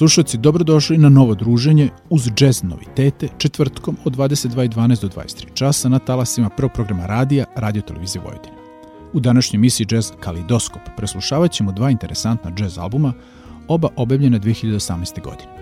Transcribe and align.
slušalci, 0.00 0.38
dobrodošli 0.38 0.98
na 0.98 1.08
novo 1.08 1.34
druženje 1.34 1.88
uz 2.10 2.28
jazz 2.40 2.62
novitete 2.62 3.28
četvrtkom 3.38 3.96
od 4.04 4.16
22.12 4.16 5.02
do 5.02 5.08
23 5.08 5.54
časa 5.54 5.88
na 5.88 5.98
talasima 5.98 6.48
prvog 6.48 6.72
programa 6.72 7.06
radija 7.06 7.44
Radio 7.56 7.82
Televizije 7.82 8.22
Vojvodine. 8.22 8.54
U 9.12 9.20
današnjoj 9.20 9.58
emisiji 9.58 9.86
Jazz 9.90 10.10
Kalidoskop 10.20 10.82
preslušavat 10.96 11.52
ćemo 11.52 11.72
dva 11.72 11.90
interesantna 11.90 12.52
jazz 12.58 12.78
albuma, 12.78 13.12
oba 13.68 13.88
objavljene 13.96 14.40
2018. 14.40 15.22
godine. 15.22 15.52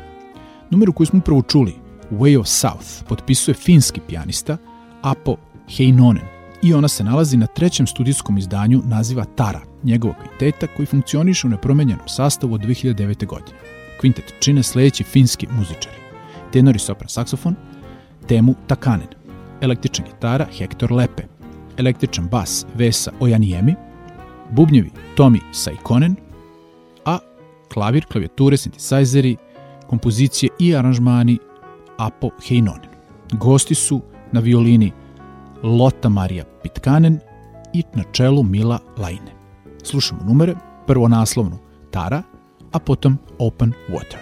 Numeru 0.70 0.92
koju 0.92 1.06
smo 1.06 1.20
prvo 1.20 1.42
čuli, 1.42 1.74
Way 2.10 2.40
of 2.40 2.46
South, 2.46 3.08
potpisuje 3.08 3.54
finski 3.54 4.00
pijanista 4.08 4.56
Apo 5.02 5.36
Heinonen 5.76 6.24
i 6.62 6.74
ona 6.74 6.88
se 6.88 7.04
nalazi 7.04 7.36
na 7.36 7.46
trećem 7.46 7.86
studijskom 7.86 8.38
izdanju 8.38 8.82
naziva 8.84 9.24
Tara, 9.24 9.60
njegovog 9.82 10.16
kvinteta 10.16 10.66
koji 10.76 10.86
funkcioniše 10.86 11.46
u 11.46 11.50
nepromenjenom 11.50 12.08
sastavu 12.08 12.54
od 12.54 12.60
2009. 12.60 13.26
godine. 13.26 13.67
Kvintet 14.00 14.34
čine 14.40 14.62
sledeći 14.62 15.04
finski 15.04 15.46
muzičari. 15.50 15.96
Tenor 16.52 16.76
i 16.76 16.78
sopran 16.78 17.08
saksofon, 17.08 17.54
Temu 18.28 18.54
Takanen, 18.66 19.08
električna 19.60 20.04
gitara 20.04 20.46
Hector 20.58 20.92
Lepe, 20.92 21.22
električan 21.76 22.28
bas 22.28 22.66
Vesa 22.74 23.12
Ojanijemi, 23.20 23.74
bubnjevi 24.50 24.90
Tomi 25.14 25.40
Saikonen, 25.52 26.16
a 27.04 27.18
klavir, 27.72 28.04
klavijature, 28.12 28.56
sintisajzeri, 28.56 29.36
kompozicije 29.86 30.50
i 30.58 30.76
aranžmani 30.76 31.38
Apo 31.98 32.30
Heinonen. 32.48 32.90
Gosti 33.32 33.74
su 33.74 34.02
na 34.32 34.40
violini 34.40 34.92
Lota 35.62 36.08
Marija 36.08 36.44
Pitkanen 36.62 37.18
i 37.72 37.82
na 37.94 38.02
čelu 38.12 38.42
Mila 38.42 38.78
Lajne. 38.98 39.32
Slušamo 39.82 40.24
numere, 40.24 40.54
prvo 40.86 41.08
naslovnu 41.08 41.58
Tara, 41.90 42.22
a 42.72 42.78
potom 42.80 43.18
Open 43.38 43.74
Water. 43.88 44.20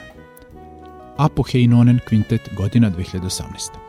Apo 1.18 1.44
Heinonen 1.54 2.00
Quintet 2.08 2.54
godina 2.54 2.90
2018. 2.90 3.85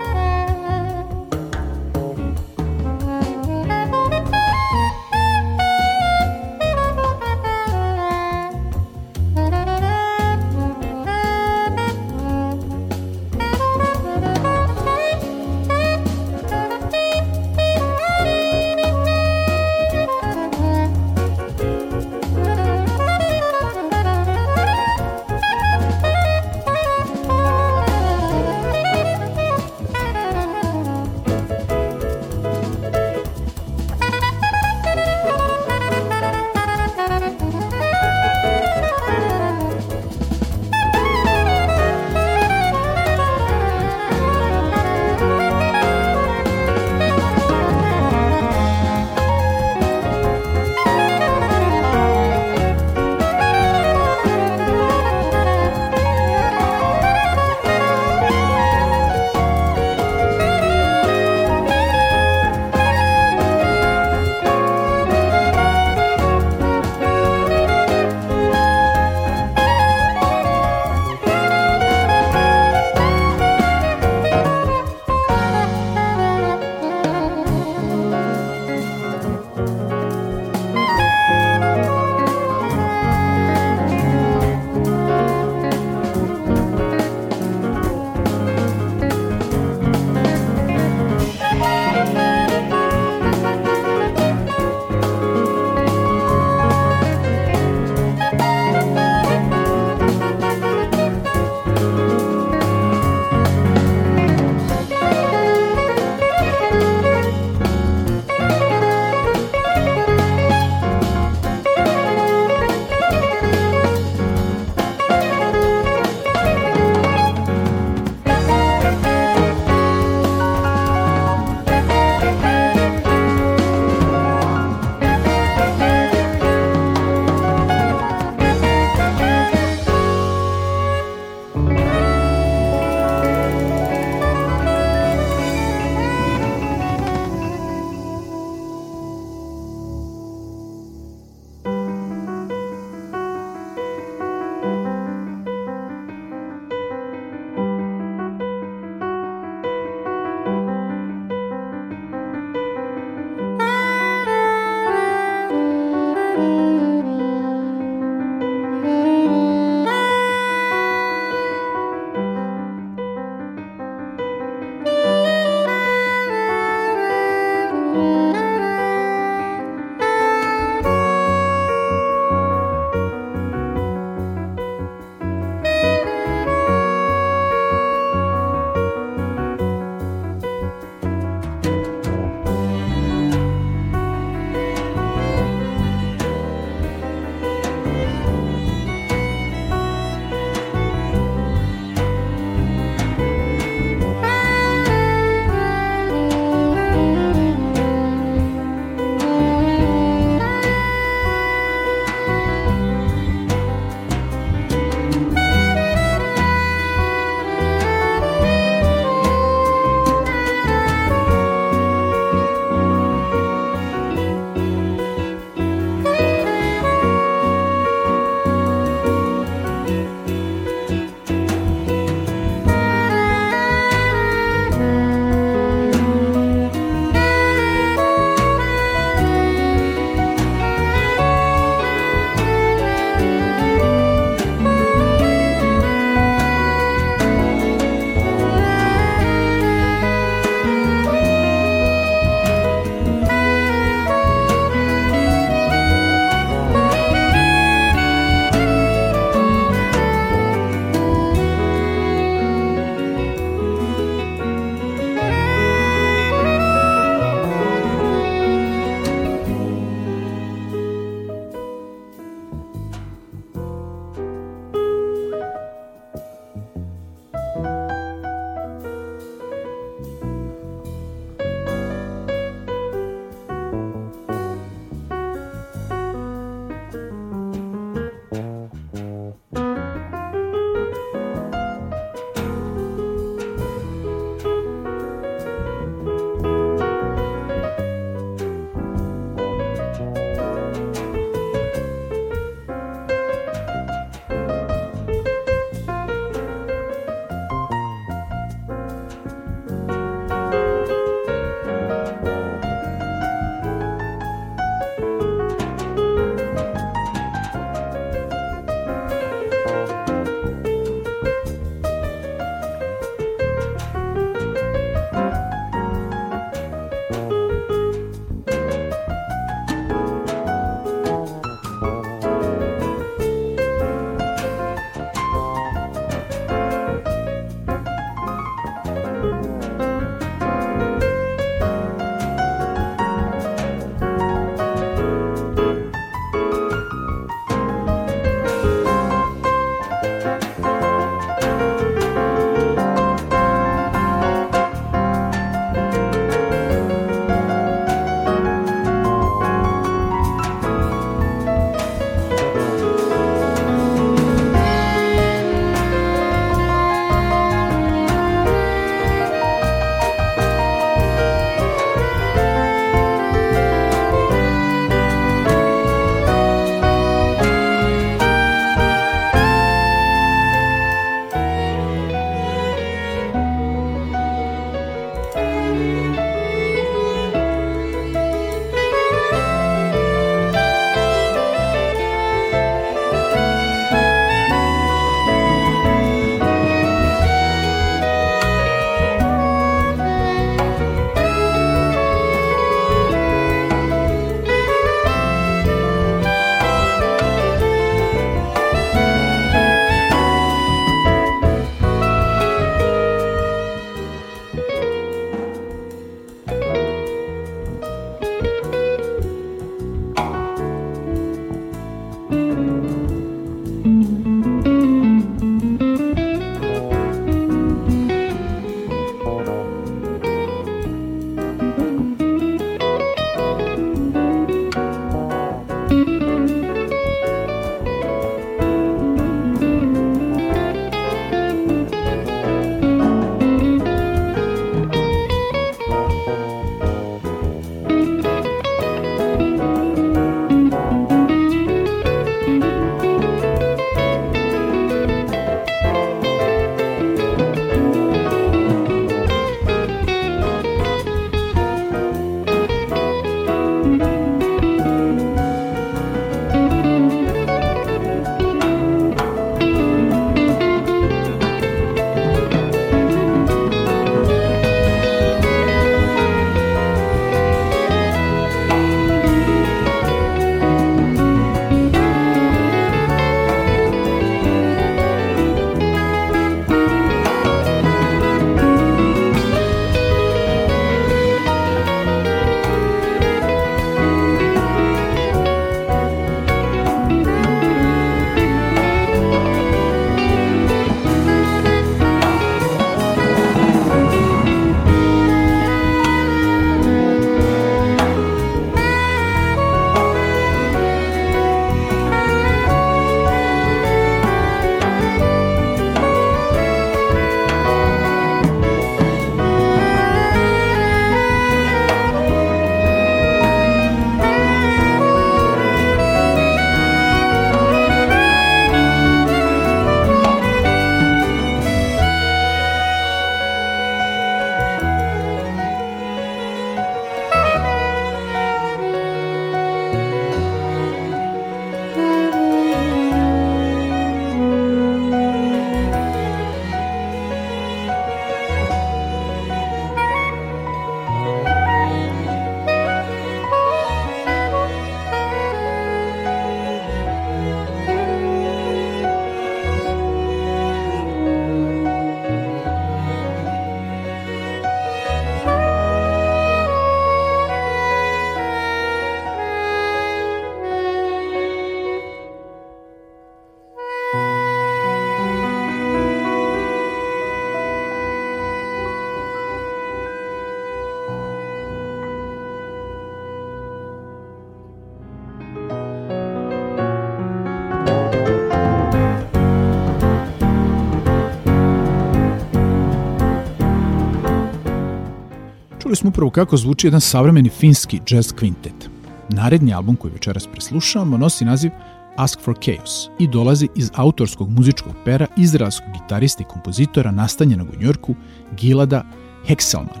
upravo 586.18 586.30
kako 586.30 586.56
zvuči 586.56 586.86
jedan 586.86 587.00
savremeni 587.00 587.48
finski 587.48 588.00
jazz 588.10 588.32
kvintet. 588.32 588.90
Naredni 589.28 589.74
album 589.74 589.96
koji 589.96 590.12
večeras 590.12 590.46
preslušavamo 590.52 591.18
nosi 591.18 591.44
naziv 591.44 591.70
Ask 592.16 592.40
for 592.40 592.54
Chaos 592.62 593.08
i 593.18 593.28
dolazi 593.28 593.68
iz 593.74 593.90
autorskog 593.94 594.50
muzičkog 594.50 594.92
pera 595.04 595.26
izraelskog 595.36 595.88
gitarista 595.92 596.42
i 596.42 596.46
kompozitora 596.52 597.10
nastanjenog 597.10 597.68
u 597.68 597.84
Njorku 597.84 598.14
Gilada 598.60 599.04
Hekselmana. 599.46 600.00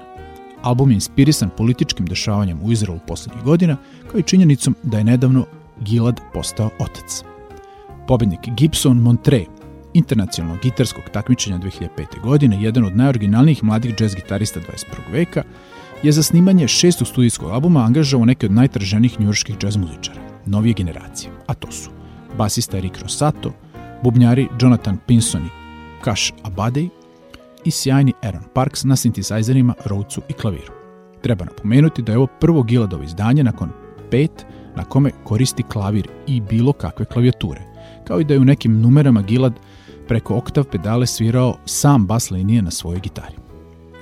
Album 0.62 0.90
je 0.90 0.94
inspirisan 0.94 1.50
političkim 1.56 2.06
dešavanjem 2.06 2.58
u 2.62 2.72
Izraelu 2.72 3.00
poslednjih 3.06 3.44
godina, 3.44 3.76
kao 4.10 4.20
i 4.20 4.22
činjenicom 4.22 4.74
da 4.82 4.98
je 4.98 5.04
nedavno 5.04 5.46
Gilad 5.80 6.20
postao 6.34 6.70
otac. 6.78 7.22
Pobednik 8.06 8.40
Gibson 8.56 8.96
Montre, 8.96 9.44
internacionalnog 9.94 10.62
gitarskog 10.62 11.04
takmičenja 11.12 11.58
2005. 11.58 12.20
godine, 12.22 12.62
jedan 12.62 12.84
od 12.84 12.96
najoriginalnijih 12.96 13.64
mladih 13.64 13.94
jazz 14.00 14.14
gitarista 14.14 14.60
21. 14.60 15.12
veka, 15.12 15.42
je 16.02 16.12
za 16.12 16.22
snimanje 16.22 16.68
šestog 16.68 17.08
studijskog 17.08 17.50
albuma 17.50 17.80
angažao 17.80 18.24
neke 18.24 18.46
od 18.46 18.52
najtraženijih 18.52 19.20
njurških 19.20 19.56
jazz 19.62 19.76
muzičara, 19.76 20.20
novije 20.46 20.74
generacije, 20.74 21.32
a 21.46 21.54
to 21.54 21.72
su 21.72 21.90
basista 22.38 22.80
Rick 22.80 22.98
Rosato, 22.98 23.52
bubnjari 24.04 24.48
Jonathan 24.60 24.98
Pinson 25.06 25.42
i 25.42 25.48
Kash 26.04 26.32
Abadej 26.42 26.88
i 27.64 27.70
sjajni 27.70 28.12
Aaron 28.22 28.44
Parks 28.54 28.84
na 28.84 28.96
sintesajzerima, 28.96 29.74
Rhodesu 29.84 30.22
i 30.28 30.32
klaviru. 30.32 30.72
Treba 31.22 31.44
napomenuti 31.44 32.02
da 32.02 32.12
je 32.12 32.18
ovo 32.18 32.26
prvo 32.40 32.62
Giladovo 32.62 33.02
izdanje 33.02 33.44
nakon 33.44 33.70
pet 34.10 34.46
na 34.76 34.84
kome 34.84 35.10
koristi 35.24 35.62
klavir 35.62 36.08
i 36.26 36.40
bilo 36.40 36.72
kakve 36.72 37.06
klavijature, 37.06 37.60
kao 38.04 38.20
i 38.20 38.24
da 38.24 38.34
je 38.34 38.40
u 38.40 38.44
nekim 38.44 38.80
numerama 38.80 39.22
Gilad 39.22 39.52
preko 40.08 40.36
oktav 40.36 40.64
pedale 40.64 41.06
svirao 41.06 41.56
sam 41.64 42.06
bas 42.06 42.30
linije 42.30 42.62
na 42.62 42.70
svojoj 42.70 43.00
gitari. 43.00 43.47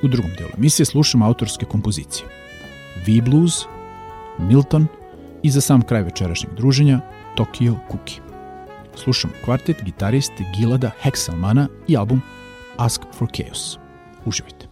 U 0.06 0.08
drugom 0.08 0.30
delu 0.38 0.50
emisije 0.56 0.86
slušamo 0.86 1.26
autorske 1.26 1.66
kompozicije. 1.66 2.28
V-Blues, 3.06 3.64
Milton 4.38 4.86
i 5.42 5.50
za 5.50 5.60
sam 5.60 5.82
kraj 5.82 6.02
večerašnjeg 6.02 6.54
druženja 6.54 7.00
Tokyo 7.36 7.74
Cookie. 7.90 8.20
Slušamo 8.94 9.32
kvartet 9.44 9.82
gitariste 9.84 10.44
Gilada 10.56 10.90
Hexelmana 11.02 11.66
i 11.88 11.96
album 11.96 12.22
Ask 12.76 13.02
for 13.18 13.28
Chaos. 13.36 13.78
Uživajte. 14.24 14.66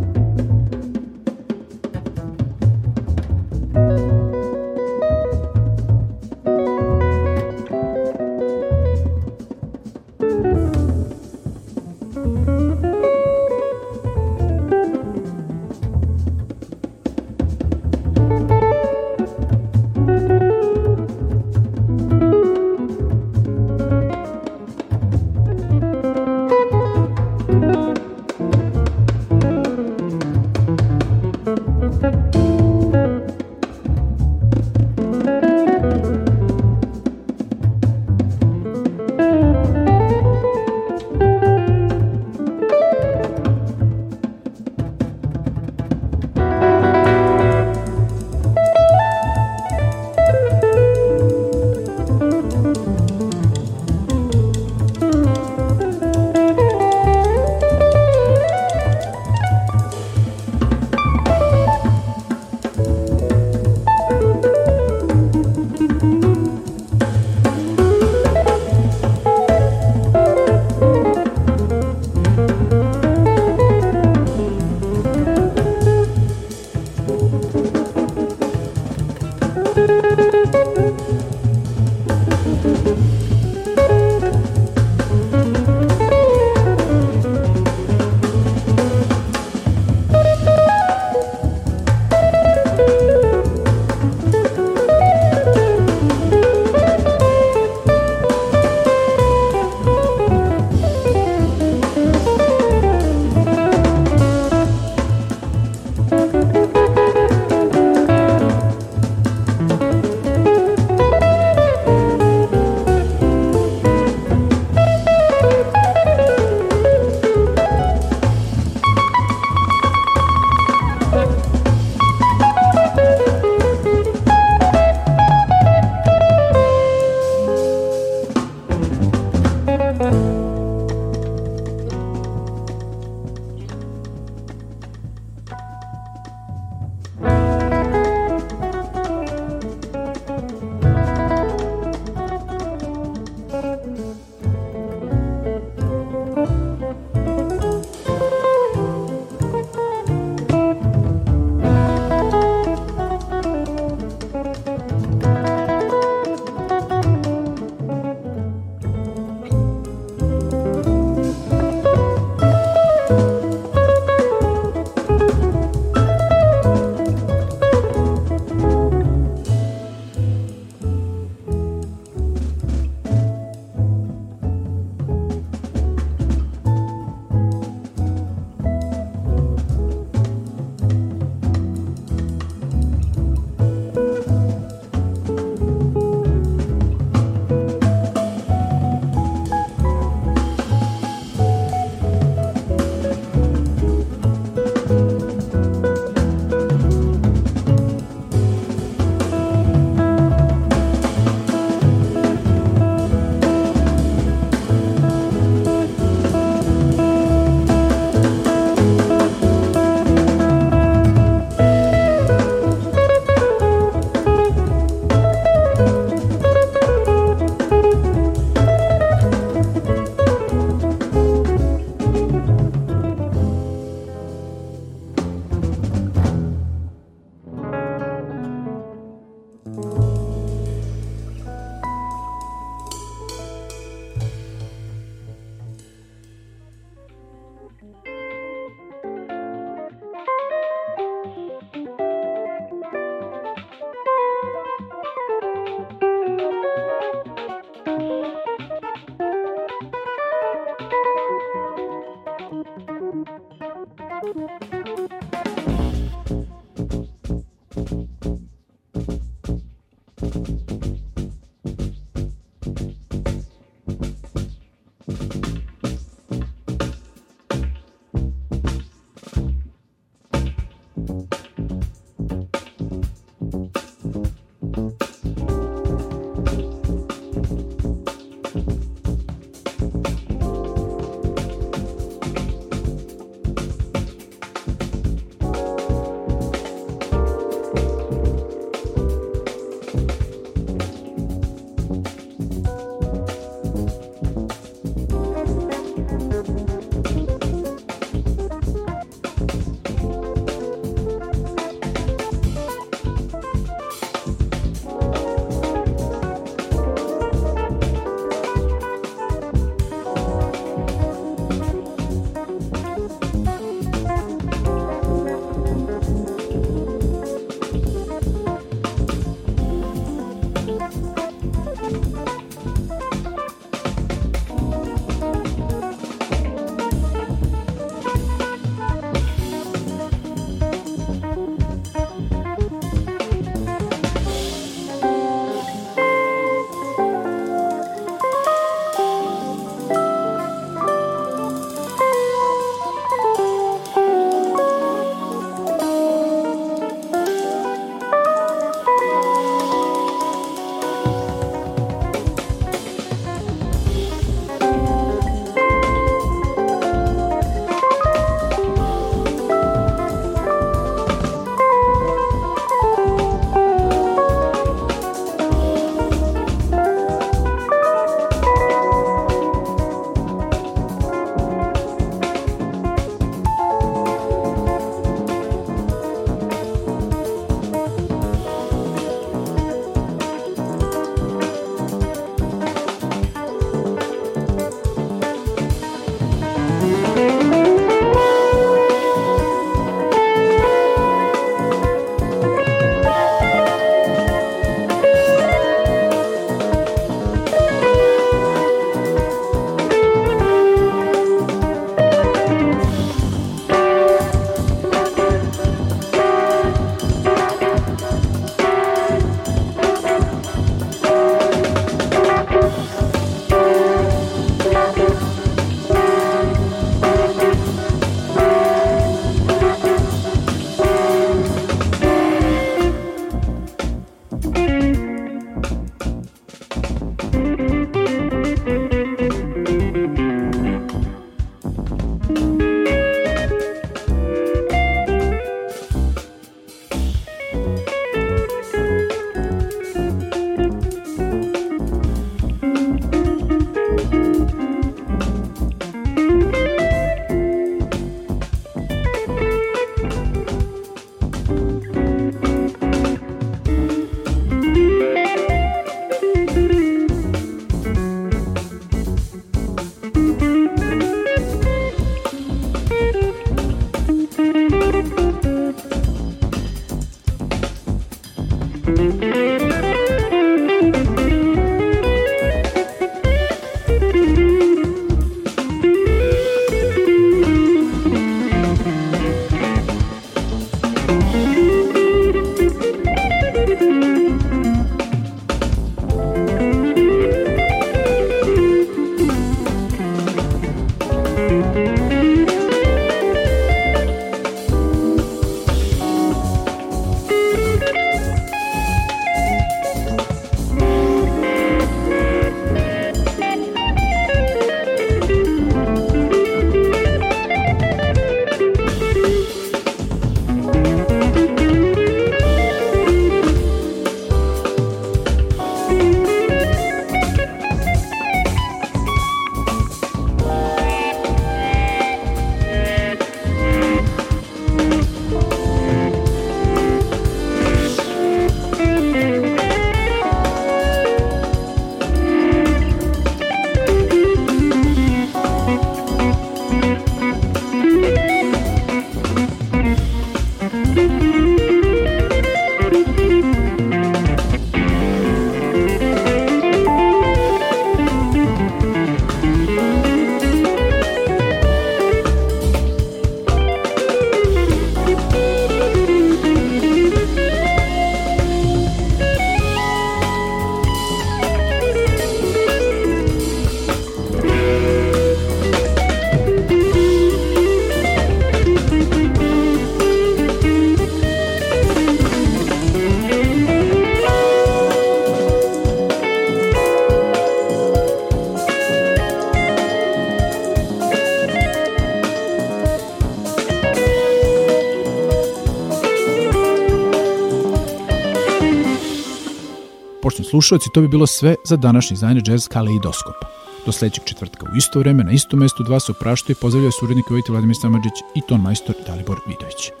Slušalci, 590.51 590.89
to 590.93 591.01
bi 591.01 591.07
bilo 591.07 591.27
sve 591.27 591.55
za 591.65 591.75
današnji 591.77 592.13
izdanje 592.13 592.41
Jazz 592.47 592.67
Kaleidoskopa. 592.67 593.45
Do 593.85 593.91
sledećeg 593.91 594.23
četvrtka 594.23 594.65
u 594.73 594.77
isto 594.77 594.99
vreme, 594.99 595.23
na 595.23 595.31
isto 595.31 595.57
mestu, 595.57 595.83
dva 595.83 595.99
se 595.99 596.11
opraštaju 596.11 596.55
i 596.57 596.61
pozdravljaju 596.61 596.91
surednik 596.91 597.29
Vojte 597.29 597.51
Vladimir 597.51 597.77
Samadžić 597.81 598.17
i 598.35 598.41
ton 598.47 598.61
majstor 598.61 598.95
Dalibor 599.07 599.39
Vidović. 599.47 600.00